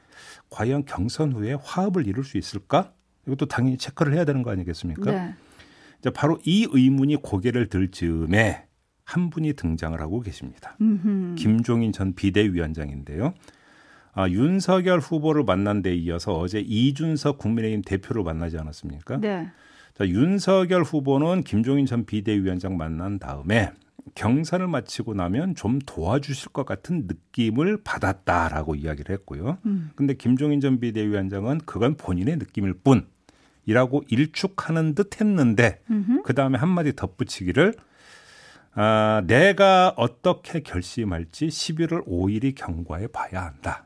과연 0.49 0.85
경선 0.85 1.33
후에 1.33 1.55
화합을 1.61 2.07
이룰 2.07 2.23
수 2.23 2.37
있을까? 2.37 2.93
이것도 3.27 3.47
당연히 3.47 3.77
체크를 3.77 4.13
해야 4.13 4.23
되는 4.23 4.43
거 4.43 4.51
아니겠습니까? 4.51 5.11
네. 5.11 5.33
이제 5.99 6.09
바로 6.09 6.39
이 6.45 6.67
의문이 6.71 7.17
고개를 7.17 7.67
들 7.67 7.91
즈음에 7.91 8.64
한 9.05 9.29
분이 9.29 9.53
등장을 9.53 9.99
하고 10.01 10.19
계십니다. 10.19 10.75
음흠. 10.81 11.35
김종인 11.35 11.91
전 11.91 12.13
비대위원장인데요. 12.15 13.33
아, 14.13 14.29
윤석열 14.29 14.99
후보를 14.99 15.43
만난 15.43 15.81
데 15.81 15.95
이어서 15.95 16.33
어제 16.33 16.59
이준석 16.59 17.37
국민의힘 17.37 17.83
대표를 17.83 18.23
만나지 18.23 18.57
않았습니까? 18.57 19.17
네. 19.17 19.47
자, 19.93 20.07
윤석열 20.07 20.83
후보는 20.83 21.43
김종인 21.43 21.85
전 21.85 22.05
비대위원장 22.05 22.77
만난 22.77 23.19
다음에 23.19 23.71
경선을 24.15 24.67
마치고 24.67 25.13
나면 25.13 25.55
좀 25.55 25.79
도와주실 25.79 26.49
것 26.49 26.65
같은 26.65 27.07
느낌을 27.07 27.83
받았다라고 27.83 28.75
이야기를 28.75 29.13
했고요. 29.13 29.57
음. 29.65 29.91
근데 29.95 30.13
김종인 30.13 30.59
전 30.61 30.79
비대위원장은 30.79 31.59
그건 31.65 31.95
본인의 31.95 32.37
느낌일 32.37 32.75
뿐이라고 33.65 34.03
일축하는 34.07 34.95
듯 34.95 35.19
했는데. 35.21 35.81
그 36.23 36.33
다음에 36.33 36.57
한마디 36.57 36.95
덧붙이기를 36.95 37.73
아, 38.75 39.21
내가 39.25 39.93
어떻게 39.95 40.59
결심할지 40.59 41.47
11월 41.47 42.05
5일이 42.07 42.53
경과해 42.55 43.07
봐야 43.07 43.45
한다. 43.45 43.85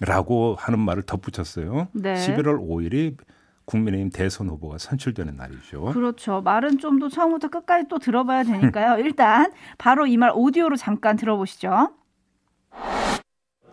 라고 0.00 0.54
하는 0.56 0.78
말을 0.78 1.02
덧붙였어요. 1.02 1.88
네. 1.92 2.14
11월 2.14 2.60
5일이 2.60 3.16
국민의힘 3.64 4.10
대선 4.10 4.48
후보가 4.48 4.78
선출되는 4.78 5.36
날이죠. 5.36 5.86
그렇죠. 5.86 6.40
말은 6.40 6.78
좀 6.78 7.00
더 7.00 7.08
처음부터 7.08 7.48
끝까지 7.48 7.88
또 7.88 7.98
들어봐야 7.98 8.44
되니까요. 8.44 8.98
일단 9.04 9.52
바로 9.76 10.06
이 10.06 10.16
말 10.16 10.30
오디오로 10.34 10.76
잠깐 10.76 11.16
들어보시죠. 11.16 11.90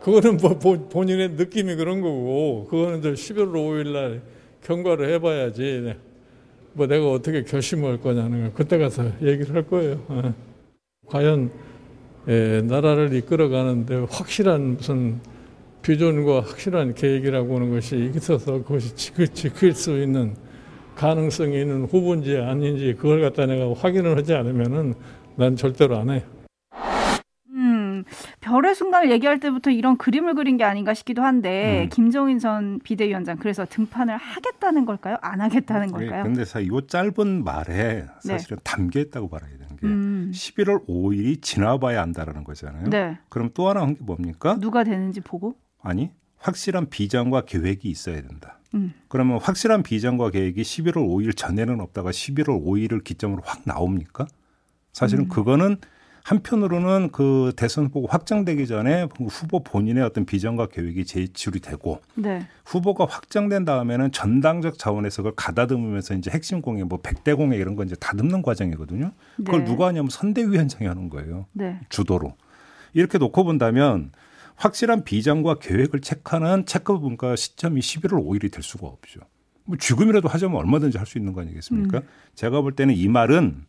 그거는 0.02 0.38
뭐 0.38 0.58
본- 0.60 0.90
본인의 0.90 1.30
느낌이 1.32 1.76
그런 1.76 2.02
거고 2.02 2.68
그거는 2.70 3.00
이제 3.00 3.12
11월 3.14 3.54
5일 3.54 3.94
날 3.94 4.22
경과를 4.64 5.10
해봐야지 5.14 5.96
뭐 6.74 6.88
내가 6.88 7.10
어떻게 7.12 7.44
결심할 7.44 8.02
거냐는 8.02 8.46
거 8.50 8.54
그때 8.58 8.78
가서 8.80 9.06
얘기를 9.22 9.54
할 9.56 9.64
거예요. 9.68 10.34
어. 11.06 11.10
과연 11.10 11.52
에, 12.28 12.62
나라를 12.62 13.14
이끌어가는데 13.14 14.08
확실한 14.10 14.78
무슨 14.78 15.20
비전과 15.82 16.42
확실한 16.42 16.96
계획이라고 16.96 17.56
하는 17.56 17.72
것이 17.72 18.12
있어서 18.16 18.64
그것이 18.64 18.96
지킬, 18.96 19.28
지킬 19.28 19.74
수 19.74 20.02
있는 20.02 20.36
가능성이 20.96 21.62
있는 21.62 21.84
후보인지 21.86 22.38
아닌지 22.38 22.96
그걸 22.98 23.22
갖다 23.22 23.46
내가 23.46 23.72
확인을 23.74 24.18
하지 24.18 24.34
않으면은 24.34 24.96
난 25.36 25.56
절대로 25.56 25.98
안 25.98 26.10
해요. 26.10 26.22
음, 27.52 28.04
별의 28.40 28.74
순간을 28.74 29.12
얘기할 29.12 29.40
때부터 29.40 29.70
이런 29.70 29.98
그림을 29.98 30.34
그린 30.34 30.58
게 30.58 30.64
아닌가 30.64 30.94
싶기도 30.94 31.22
한데 31.22 31.84
음. 31.84 31.90
김종인 31.90 32.40
전 32.40 32.80
비대위원장 32.84 33.38
그래서 33.38 33.66
등판을 33.70 34.18
하겠다는 34.18 34.86
걸까요? 34.86 35.18
안 35.22 35.42
하겠다는 35.42 35.92
걸까요? 35.92 36.24
근데 36.24 36.46
사, 36.46 36.60
이 36.60 36.70
짧은 36.88 37.44
말에 37.44 38.06
사실은 38.22 38.58
담겨 38.64 39.00
있다고 39.02 39.28
말해야 39.28 39.65
되는 39.76 39.96
게 39.96 40.06
네. 40.06 40.28
음, 40.28 40.32
11월 40.34 40.88
5일이 40.88 41.42
지나봐야 41.42 42.02
안다라는 42.02 42.44
거잖아요. 42.44 42.90
네. 42.90 43.18
그럼 43.30 43.50
또 43.54 43.70
하나 43.70 43.82
한 43.82 43.96
게 43.96 44.04
뭡니까? 44.04 44.58
누가 44.60 44.84
되는지 44.84 45.22
보고. 45.22 45.56
아니, 45.82 46.12
확실한 46.38 46.90
비전과 46.90 47.46
계획이 47.46 47.90
있어야 47.90 48.22
된다. 48.22 48.60
음. 48.74 48.94
그러면 49.08 49.40
확실한 49.40 49.84
비전과 49.84 50.32
계획이 50.32 50.62
11월 50.62 50.96
5일 50.96 51.36
전에는 51.38 51.80
없다가 51.82 52.12
11월 52.12 52.64
5일을 52.64 53.04
기점으로 53.04 53.42
확 53.46 53.62
나옵니까? 53.66 54.28
사실은 54.94 55.26
음. 55.26 55.30
그거는 55.30 55.78
한편으로는 56.26 57.12
그 57.12 57.54
대선 57.56 57.86
후보가 57.86 58.12
확정되기 58.12 58.66
전에 58.66 59.08
후보 59.30 59.64
본인의 59.64 60.04
어떤 60.04 60.26
비전과 60.26 60.70
계획이 60.70 61.06
제출이 61.06 61.60
되고 61.60 62.02
네. 62.16 62.48
후보가 62.66 63.06
확정된 63.06 63.64
다음에는 63.64 64.12
전당적 64.12 64.80
차원에서 64.80 65.22
그걸 65.22 65.34
가다듬으면서 65.36 66.16
이제 66.16 66.32
핵심 66.32 66.64
공약 66.64 66.88
뭐 66.88 67.00
백대 67.04 67.36
공약 67.36 67.58
이런 67.58 67.76
건 67.76 67.86
이제 67.86 67.96
다듬는 68.00 68.42
과정이거든요. 68.42 69.12
그걸 69.38 69.60
네. 69.60 69.66
누가 69.66 69.86
하냐면 69.86 70.10
선대위원장이 70.10 70.88
하는 70.88 71.10
거예요. 71.10 71.46
네. 71.54 71.80
주도로. 71.90 72.34
이렇게 72.94 73.20
놓고 73.20 73.44
본다면 73.44 74.12
확실한 74.56 75.04
비전과 75.04 75.60
계획을 75.60 76.02
체크하는 76.02 76.66
체크 76.66 76.98
분과 76.98 77.36
시점이 77.36 77.82
11월 77.82 78.26
5일이 78.26 78.52
될 78.52 78.64
수가 78.64 78.88
없죠. 78.88 79.20
뭐 79.66 79.78
지금이라도 79.78 80.28
하자면 80.28 80.58
얼마든지 80.58 80.98
할 80.98 81.06
수 81.06 81.20
있는 81.20 81.34
거 81.34 81.42
아니겠습니까? 81.42 82.02
제가 82.34 82.62
볼 82.62 82.72
때는 82.72 82.96
이 82.96 83.08
말은 83.10 83.64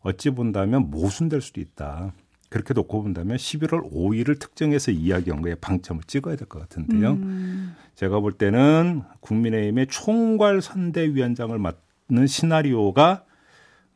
어찌 0.00 0.30
본다면 0.30 0.90
모순될 0.90 1.40
수도 1.40 1.60
있다. 1.60 2.12
그렇게 2.48 2.74
놓고 2.74 3.02
본다면 3.04 3.36
11월 3.36 3.92
5일을 3.92 4.40
특정해서 4.40 4.90
이야기한 4.90 5.40
거에 5.42 5.54
방점을 5.54 6.02
찍어야 6.06 6.34
될 6.36 6.48
것 6.48 6.58
같은데요. 6.58 7.12
음, 7.12 7.76
제가 7.94 8.18
볼 8.20 8.32
때는 8.32 9.02
국민의힘의 9.20 9.86
총괄 9.88 10.60
선대위원장을 10.60 11.56
맡는 11.58 12.26
시나리오가 12.26 13.24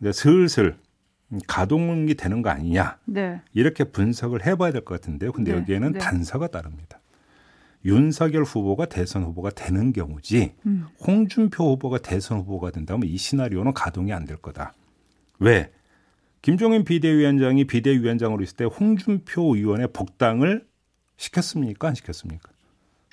이제 0.00 0.12
슬슬 0.12 0.76
가동이 1.48 2.14
되는 2.14 2.42
거 2.42 2.50
아니냐. 2.50 2.98
네. 3.06 3.40
이렇게 3.54 3.82
분석을 3.84 4.46
해봐야 4.46 4.70
될 4.70 4.84
것 4.84 5.00
같은데요. 5.00 5.32
근데 5.32 5.52
네, 5.52 5.58
여기에는 5.58 5.92
네. 5.92 5.98
단서가 5.98 6.46
따릅니다. 6.46 7.00
윤석열 7.84 8.44
후보가 8.44 8.86
대선 8.86 9.24
후보가 9.24 9.50
되는 9.50 9.92
경우지 9.92 10.54
음. 10.66 10.86
홍준표 11.06 11.72
후보가 11.72 11.98
대선 11.98 12.38
후보가 12.38 12.70
된다면 12.70 13.08
이 13.08 13.16
시나리오는 13.16 13.74
가동이 13.74 14.12
안 14.12 14.26
될 14.26 14.36
거다. 14.36 14.74
왜? 15.40 15.72
김종인 16.44 16.84
비대위원장이 16.84 17.64
비대위원장으로 17.64 18.42
있을 18.42 18.56
때 18.56 18.64
홍준표 18.66 19.56
의원의 19.56 19.88
복당을 19.94 20.66
시켰습니까? 21.16 21.88
안 21.88 21.94
시켰습니까? 21.94 22.50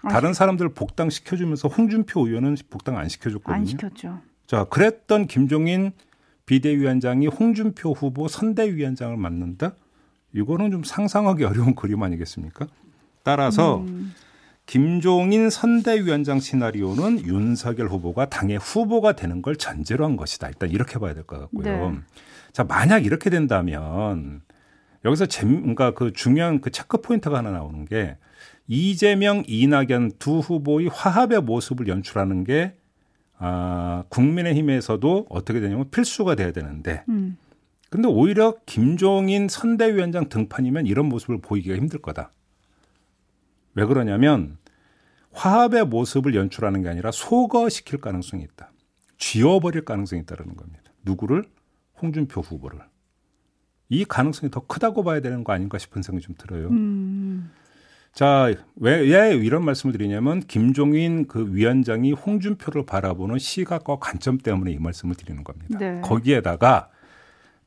안 0.04 0.12
다른 0.12 0.34
사람들 0.34 0.74
복당 0.74 1.10
시켜주면서 1.10 1.70
홍준표 1.70 2.28
의원은 2.28 2.58
복당 2.70 2.98
안 2.98 3.08
시켜줬거든요. 3.08 3.56
안 3.56 3.66
시켰죠. 3.66 4.20
자, 4.48 4.66
그랬던 4.66 5.28
김종인 5.28 5.94
비대위원장이 6.46 7.28
홍준표 7.28 7.94
후보 7.94 8.28
선대위원장을 8.28 9.16
맡는다? 9.16 9.76
이거는 10.34 10.72
좀 10.72 10.84
상상하기 10.84 11.46
어려운 11.48 11.74
그림 11.74 12.04
아니겠습니까? 12.04 12.68
따라서 13.24 13.78
음. 13.78 14.14
김종인 14.66 15.50
선대위원장 15.50 16.42
시나리오는 16.42 17.26
윤석열 17.26 17.88
후보가 17.88 18.26
당의 18.26 18.58
후보가 18.58 19.14
되는 19.14 19.42
걸 19.42 19.56
전제로 19.56 20.04
한 20.04 20.18
것이다. 20.18 20.50
일단 20.50 20.70
이렇게 20.70 21.00
봐야 21.00 21.14
될 21.14 21.24
것 21.24 21.40
같고요. 21.40 21.92
네. 21.92 21.98
자, 22.52 22.64
만약 22.64 23.06
이렇게 23.06 23.30
된다면 23.30 24.42
여기서 25.06 25.26
재 25.26 25.46
그러니까 25.46 25.94
그 25.94 26.14
중요한 26.14 26.62
그 26.62 26.70
체크 26.72 27.02
포인트가 27.02 27.38
하나 27.38 27.52
나오는 27.52 27.86
게 27.86 28.18
이재명, 28.68 29.44
이낙연 29.48 30.14
두 30.20 30.40
후보의 30.40 30.88
화합의 30.88 31.42
모습을 31.42 31.88
연출하는 31.88 32.44
게 32.44 32.76
아, 33.38 34.04
국민의힘에서도 34.10 35.26
어떻게 35.30 35.60
되냐면 35.60 35.90
필수가 35.90 36.36
돼야 36.36 36.52
되는데 36.52 37.04
음. 37.10 37.38
근데 37.90 38.08
오히려 38.08 38.56
김종인 38.66 39.50
선대위원장 39.50 40.30
등판이면 40.30 40.86
이런 40.86 41.08
모습을 41.08 41.42
보이기가 41.42 41.76
힘들 41.76 42.02
거다. 42.02 42.32
왜 43.74 43.86
그러냐면 43.86 44.58
화합의 45.34 45.88
모습을 45.88 46.36
연출하는 46.36 46.84
게 46.84 46.90
아니라 46.90 47.12
소거시킬 47.12 48.00
가능성이 48.00 48.44
있다. 48.44 48.72
쥐어버릴 49.18 49.86
가능성이 49.86 50.22
있다는 50.22 50.56
겁니다. 50.56 50.84
누구를? 51.04 51.44
홍준표 52.02 52.42
후보를. 52.42 52.80
이 53.90 54.06
가능성이 54.06 54.50
더 54.50 54.62
크다고 54.62 55.04
봐야 55.04 55.20
되는 55.20 55.44
거 55.44 55.54
아닌가 55.54 55.78
싶은 55.78 56.02
생각이 56.02 56.26
좀 56.26 56.36
들어요. 56.38 56.70
음. 56.70 57.52
자, 58.14 58.54
왜, 58.76 59.00
왜 59.00 59.36
이런 59.36 59.64
말씀을 59.64 59.94
드리냐면 59.94 60.42
김종인 60.42 61.28
그 61.28 61.54
위원장이 61.54 62.12
홍준표를 62.12 62.86
바라보는 62.86 63.38
시각과 63.38 63.98
관점 64.00 64.38
때문에 64.38 64.72
이 64.72 64.80
말씀을 64.80 65.16
드리는 65.16 65.44
겁니다. 65.44 65.78
네. 65.80 66.02
거기에다가 66.02 66.90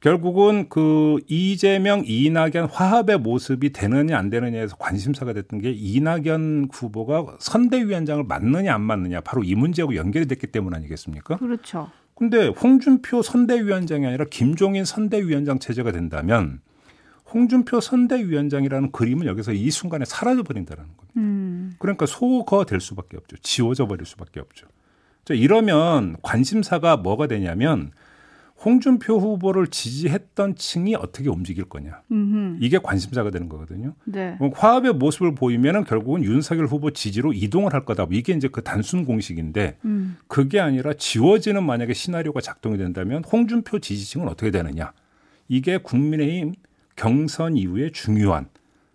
결국은 0.00 0.68
그 0.68 1.18
이재명, 1.28 2.02
이낙연 2.04 2.68
화합의 2.70 3.20
모습이 3.20 3.72
되느냐 3.72 4.18
안 4.18 4.28
되느냐에서 4.28 4.76
관심사가 4.76 5.32
됐던 5.32 5.62
게 5.62 5.72
이낙연 5.72 6.68
후보가 6.70 7.38
선대위원장을 7.40 8.22
맞느냐 8.24 8.74
안 8.74 8.82
맞느냐 8.82 9.22
바로 9.22 9.42
이 9.42 9.54
문제하고 9.54 9.96
연결이 9.96 10.26
됐기 10.26 10.48
때문 10.48 10.74
아니겠습니까? 10.74 11.38
그렇죠. 11.38 11.90
근데 12.14 12.46
홍준표 12.48 13.22
선대위원장이 13.22 14.06
아니라 14.06 14.24
김종인 14.30 14.84
선대위원장 14.84 15.58
체제가 15.58 15.92
된다면 15.92 16.60
홍준표 17.32 17.80
선대위원장이라는 17.80 18.92
그림은 18.92 19.26
여기서 19.26 19.52
이 19.52 19.70
순간에 19.70 20.04
사라져 20.04 20.42
버린다는 20.44 20.84
겁니다. 20.84 21.04
음. 21.16 21.74
그러니까 21.78 22.06
소거 22.06 22.64
될 22.64 22.80
수밖에 22.80 23.16
없죠. 23.16 23.36
지워져 23.38 23.86
버릴 23.86 24.06
수밖에 24.06 24.40
없죠. 24.40 24.68
자, 25.24 25.34
이러면 25.34 26.16
관심사가 26.22 26.96
뭐가 26.96 27.26
되냐면 27.26 27.90
홍준표 28.64 29.18
후보를 29.18 29.66
지지했던 29.66 30.56
층이 30.56 30.94
어떻게 30.94 31.28
움직일 31.28 31.64
거냐. 31.64 32.00
음흠. 32.10 32.58
이게 32.60 32.78
관심사가 32.78 33.30
되는 33.30 33.48
거거든요. 33.48 33.94
네. 34.04 34.36
그럼 34.38 34.52
화합의 34.54 34.94
모습을 34.94 35.34
보이면은 35.34 35.84
결국은 35.84 36.24
윤석열 36.24 36.66
후보 36.66 36.90
지지로 36.90 37.32
이동을 37.32 37.74
할 37.74 37.84
거다. 37.84 38.06
이게 38.10 38.32
이제 38.32 38.48
그 38.48 38.62
단순 38.62 39.04
공식인데 39.04 39.78
음. 39.84 40.16
그게 40.28 40.60
아니라 40.60 40.94
찢어지는 40.94 41.62
만약에 41.64 41.92
시나리오가 41.92 42.40
작동이 42.40 42.78
된다면 42.78 43.22
홍준표 43.24 43.80
지지층은 43.80 44.28
어떻게 44.28 44.50
되느냐. 44.50 44.92
이게 45.48 45.76
국민의힘 45.76 46.54
경선 46.96 47.56
이후에 47.56 47.90
중요한 47.90 48.46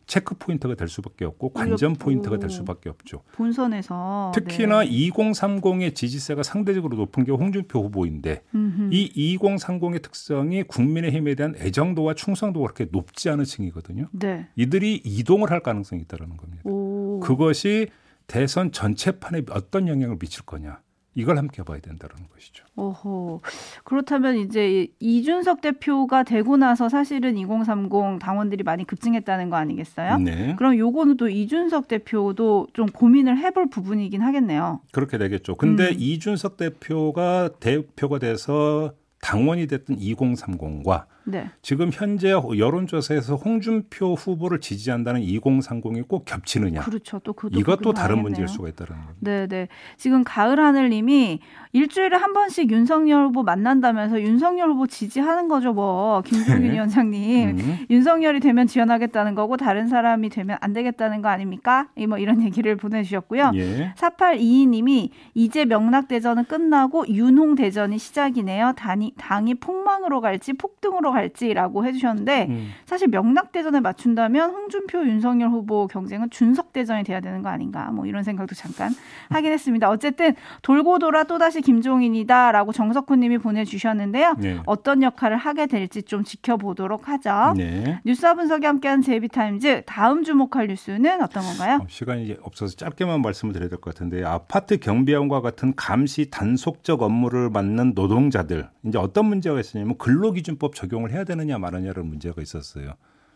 체크 0.10 0.34
포인트가 0.36 0.74
될 0.74 0.88
수밖에 0.88 1.24
없고 1.24 1.54
관전. 1.54 1.94
포인트가 1.94 2.40
될 2.40 2.50
수밖에 2.50 2.90
없죠. 2.90 3.22
본선에서 3.34 4.32
특히나 4.34 4.84
네. 4.84 4.90
2030의 4.90 5.94
지지세가 5.94 6.42
상대적으로 6.42 6.98
높은 6.98 7.24
게 7.24 7.32
홍준표 7.32 7.84
후보인데 7.84 8.42
음흠. 8.56 8.90
이 8.92 9.38
2030의 9.38 10.02
특성이 10.02 10.64
국민의힘에 10.64 11.36
대한 11.36 11.54
애정도와 11.56 12.16
충성도가 12.16 12.74
그렇게 12.74 12.90
높지 12.92 13.30
않은 13.30 13.46
층이거든요. 13.46 14.08
네. 14.12 14.48
이들이 14.56 15.00
이동을 15.06 15.52
할 15.52 15.60
가능성이 15.62 16.02
있다는 16.02 16.38
겁니다. 16.38 16.64
오. 16.66 17.20
그것이 17.20 17.90
대선 18.26 18.72
전체판에 18.72 19.44
어떤 19.52 19.88
영향을 19.88 20.18
미칠 20.18 20.44
거냐. 20.44 20.80
이걸 21.16 21.38
함께 21.38 21.64
봐야 21.64 21.80
된다는 21.80 22.16
것이죠. 22.34 22.64
오호. 22.76 23.42
그렇다면 23.84 24.38
이제 24.38 24.70
이- 24.84 24.92
이준석 25.00 25.62
대표가 25.62 26.24
되고 26.24 26.56
나서 26.56 26.88
사실은 26.88 27.38
2030 27.38 28.20
당원들이 28.20 28.64
많이 28.64 28.86
급증했다는 28.86 29.50
거 29.50 29.58
아니겠어요? 29.58 30.18
네. 30.20 30.56
그럼 30.58 30.78
요거는 30.78 31.18
또 31.18 31.28
이준석 31.28 31.88
대표도 31.88 32.68
좀 32.74 32.86
고민을 32.88 33.38
해볼 33.38 33.70
부분이긴 33.70 34.22
하겠네요. 34.22 34.82
그렇게 34.92 35.18
되겠죠. 35.18 35.56
근데 35.56 35.90
음. 35.90 35.96
이준석 35.98 36.58
대표가 36.58 37.50
대표가 37.60 38.20
돼서 38.20 38.94
당원이 39.22 39.68
됐던 39.68 39.98
2030과 39.98 41.06
네. 41.32 41.50
지금 41.62 41.90
현재 41.92 42.32
여론조사에서 42.32 43.36
홍준표 43.36 44.14
후보를 44.14 44.60
지지한다는 44.62 45.22
2030이 45.22 46.08
꼭 46.08 46.26
겹치느냐. 46.26 46.82
그렇죠. 46.82 47.20
또 47.20 47.34
이것도 47.52 47.94
다른. 47.94 48.20
문제일 48.20 48.48
수가 48.48 48.70
있다는 48.70 48.94
겁니다. 48.94 49.16
네, 49.20 49.48
네. 49.48 49.68
지금 49.98 50.24
가을 50.24 50.60
하늘님이 50.60 51.40
일주일에 51.72 52.18
한 52.18 52.34
번씩 52.34 52.72
윤석열 52.72 53.28
후보 53.28 53.44
만난다면서 53.44 54.22
윤석열 54.22 54.70
후보 54.72 54.88
지지하는 54.88 55.48
거죠, 55.48 55.74
뭐 55.74 56.22
김종인 56.24 56.64
네. 56.64 56.74
위원장님. 56.74 57.50
음. 57.50 57.78
윤석열이 57.90 58.40
되면 58.40 58.68
지원하겠다는 58.68 59.36
거고 59.36 59.56
다른 59.58 59.88
사람이 59.88 60.30
되면 60.30 60.58
안 60.62 60.74
되겠다는 60.74 61.22
거 61.22 61.30
아닙니까? 61.30 61.88
이뭐 61.96 62.18
이런 62.18 62.42
얘기를 62.42 62.76
보내주셨고요. 62.76 63.52
예. 63.56 63.94
4822님이 63.96 65.10
이제 65.36 65.66
명락대전은 65.66 66.46
끝나고 66.46 67.08
윤홍대전이 67.08 67.98
시작이네요. 68.00 68.74
당이, 68.76 69.14
당이 69.18 69.56
폭망으로 69.56 70.22
갈지 70.22 70.54
폭등으로 70.54 71.12
갈지 71.12 71.19
라고 71.54 71.86
해주셨는데 71.86 72.48
음. 72.50 72.70
사실 72.86 73.08
명락 73.10 73.52
대전에 73.52 73.80
맞춘다면 73.80 74.52
홍준표 74.52 75.00
윤석열 75.06 75.50
후보 75.50 75.88
경쟁은 75.88 76.30
준석 76.30 76.74
대전이 76.74 77.04
돼야 77.04 77.20
되는 77.20 77.42
거 77.42 77.50
아닌가 77.50 77.92
뭐 77.92 78.06
이런 78.06 78.24
생각도 78.24 78.56
잠깐 78.56 78.92
하긴 79.30 79.52
했습니다. 79.52 79.90
어쨌든 79.90 80.36
돌고 80.62 81.00
돌아 81.00 81.24
또 81.24 81.38
다시 81.38 81.62
김종인이다라고 81.62 82.72
정석훈님이 82.72 83.38
보내주셨는데요. 83.40 84.36
네. 84.40 84.60
어떤 84.66 85.04
역할을 85.04 85.38
하게 85.38 85.66
될지 85.68 86.04
좀 86.04 86.24
지켜보도록 86.24 87.10
하죠. 87.10 87.54
네. 87.58 88.00
뉴스와 88.06 88.36
분석이 88.36 88.66
함께한 88.66 89.02
제이비타임즈 89.02 89.84
다음 89.86 90.24
주목할 90.24 90.68
뉴스는 90.68 91.22
어떤 91.22 91.44
건가요? 91.44 91.80
어, 91.82 91.86
시간이 91.88 92.36
없어서 92.42 92.76
짧게만 92.76 93.22
말씀을 93.22 93.54
드려야 93.54 93.70
될 93.70 93.80
것 93.80 93.94
같은데 93.94 94.24
아파트 94.24 94.78
경비원과 94.78 95.42
같은 95.42 95.74
감시 95.76 96.30
단속적 96.30 97.02
업무를 97.02 97.50
맡는 97.50 97.94
노동자들 97.96 98.68
이제 98.86 98.98
어떤 98.98 99.26
문제가 99.26 99.60
있었냐면 99.60 99.98
근로기준법 99.98 100.76
적용을 100.76 101.09
해야 101.10 101.24
되느냐 101.24 101.58
말느냐라는 101.58 102.08
문제가 102.08 102.42
있었어요. 102.42 102.94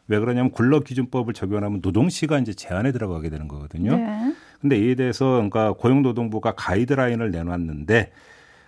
왜 0.08 0.20
그러냐면 0.20 0.52
근로기준법을 0.52 1.34
적용하면 1.34 1.80
노동시간 1.82 2.42
이제 2.42 2.54
제한에 2.54 2.92
들어가게 2.92 3.30
되는 3.30 3.48
거거든요. 3.48 3.96
네. 3.96 4.36
근데 4.60 4.78
이에 4.78 4.96
대해서 4.96 5.26
그러니까 5.32 5.74
고용노동부가 5.74 6.56
가이드라인을 6.56 7.32
내놨는데 7.32 8.12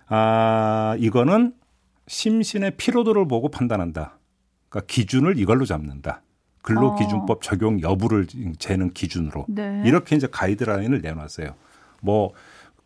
아 0.08 0.96
이거는 1.00 1.54
심신의 2.08 2.72
피로도를 2.78 3.28
보고 3.28 3.50
판단한다. 3.50 4.20
그러니까 4.70 4.88
기준을 4.88 5.38
이걸로 5.40 5.66
잡는다. 5.66 6.22
근로기준법 6.62 7.44
적용 7.44 7.82
여부를 7.82 8.28
재는 8.58 8.92
기준으로 8.92 9.46
네. 9.50 9.84
이렇게 9.86 10.16
이제 10.16 10.28
가이드라인을 10.30 11.02
내놨어요. 11.02 11.54
뭐 12.02 12.34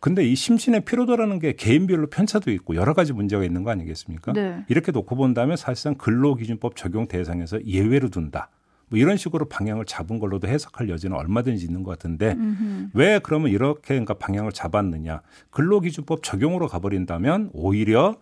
근데 0.00 0.24
이 0.26 0.34
심신의 0.34 0.86
피로도라는 0.86 1.38
게 1.38 1.52
개인별로 1.52 2.06
편차도 2.08 2.50
있고 2.52 2.74
여러 2.74 2.94
가지 2.94 3.12
문제가 3.12 3.44
있는 3.44 3.62
거 3.64 3.70
아니겠습니까? 3.70 4.32
네. 4.32 4.64
이렇게 4.68 4.92
놓고 4.92 5.14
본다면 5.14 5.56
사실상 5.58 5.94
근로기준법 5.94 6.74
적용 6.74 7.06
대상에서 7.06 7.64
예외로 7.66 8.08
둔다. 8.08 8.48
뭐 8.88 8.98
이런 8.98 9.16
식으로 9.18 9.44
방향을 9.48 9.84
잡은 9.84 10.18
걸로도 10.18 10.48
해석할 10.48 10.88
여지는 10.88 11.16
얼마든지 11.16 11.64
있는 11.64 11.82
것 11.84 11.90
같은데 11.92 12.32
음흠. 12.32 12.88
왜 12.94 13.20
그러면 13.22 13.50
이렇게 13.50 13.88
그러니까 13.88 14.14
방향을 14.14 14.52
잡았느냐? 14.52 15.20
근로기준법 15.50 16.22
적용으로 16.22 16.66
가버린다면 16.66 17.50
오히려 17.52 18.16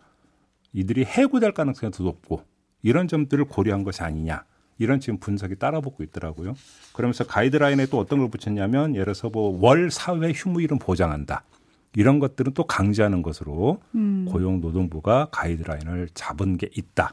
이들이 0.72 1.04
해고될 1.04 1.52
가능성이 1.52 1.92
더 1.92 2.02
높고 2.04 2.42
이런 2.82 3.08
점들을 3.08 3.44
고려한 3.46 3.84
것이 3.84 4.02
아니냐. 4.02 4.44
이런 4.80 5.00
지금 5.00 5.18
분석이 5.18 5.56
따라붙고 5.56 6.02
있더라고요. 6.04 6.54
그러면서 6.92 7.24
가이드라인에 7.24 7.86
또 7.86 7.98
어떤 7.98 8.18
걸 8.18 8.30
붙였냐면 8.30 8.94
예를 8.94 9.06
들어서 9.06 9.30
뭐 9.30 9.58
월 9.60 9.90
사회 9.90 10.32
휴무일은 10.32 10.78
보장한다. 10.78 11.44
이런 11.98 12.20
것들은 12.20 12.54
또 12.54 12.62
강제하는 12.62 13.22
것으로 13.22 13.80
음. 13.96 14.24
고용노동부가 14.30 15.30
가이드라인을 15.32 16.10
잡은 16.14 16.56
게 16.56 16.70
있다. 16.72 17.12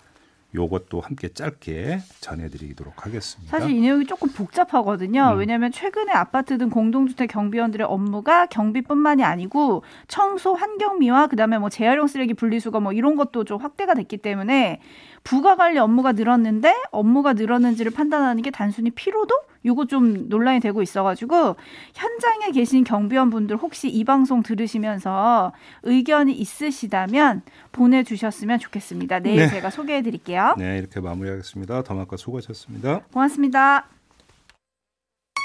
요것도 0.54 1.02
함께 1.02 1.28
짧게 1.28 2.02
전해드리도록 2.21 3.04
하겠습니다. 3.04 3.50
사실 3.50 3.76
이 3.76 3.82
내용이 3.82 4.06
조금 4.06 4.30
복잡하거든요. 4.30 5.32
음. 5.34 5.39
왜냐하면 5.39 5.71
최근에 5.71 6.12
아파트 6.12 6.60
등 6.60 6.69
공동주택 6.69 7.32
경비원들의 7.32 7.88
업무가 7.88 8.45
경비뿐만이 8.45 9.24
아니고 9.24 9.84
청소, 10.08 10.54
환경미화, 10.54 11.28
그다음에 11.28 11.58
뭐 11.58 11.69
재활용 11.69 12.06
쓰레기 12.06 12.36
분리수거 12.36 12.80
뭐 12.80 12.93
이런 12.93 13.15
것도 13.15 13.43
좀 13.43 13.60
확대가 13.60 13.95
됐기 13.95 14.17
때문에 14.17 14.82
부가 15.24 15.56
관리 15.56 15.80
업무가 15.80 16.12
늘었는데 16.12 16.76
업무가 16.91 17.34
늘었는지를 17.34 17.91
판단하는 17.91 18.43
게 18.43 18.52
단순히 18.52 18.91
피로도? 18.91 19.36
요거 19.65 19.86
좀 19.88 20.30
논란이 20.30 20.60
되고 20.60 20.82
있어가지고 20.82 21.56
현장에 21.93 22.51
계신 22.54 22.84
경비원 22.84 23.30
분들 23.30 23.58
혹시 23.58 23.89
이 23.89 24.04
방송 24.04 24.43
들으시면서 24.43 25.51
의견이 25.84 26.34
있으시다면 26.34 27.41
보내주셨으면 27.71 28.60
좋겠습니다. 28.60 29.19
내일 29.19 29.38
네. 29.38 29.49
제가 29.49 29.69
소개해드릴게요. 29.69 30.56
네, 30.58 30.78
이렇게 30.78 30.99
마무리하겠습니다. 30.99 31.84
더마카 31.84 32.17
수고하셨습니다. 32.17 33.01
고맙습니다. 33.12 33.94